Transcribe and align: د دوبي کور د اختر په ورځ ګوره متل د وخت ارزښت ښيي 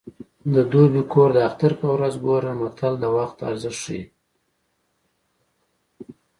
د 0.53 0.55
دوبي 0.71 1.03
کور 1.13 1.29
د 1.33 1.37
اختر 1.47 1.71
په 1.81 1.87
ورځ 1.95 2.13
ګوره 2.25 2.51
متل 2.61 2.93
د 2.99 3.05
وخت 3.17 3.37
ارزښت 3.49 3.79
ښيي 3.83 4.03